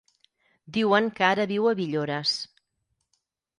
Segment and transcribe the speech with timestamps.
[0.77, 2.35] Diuen que ara viu a Villores.